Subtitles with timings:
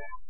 [0.00, 0.29] down.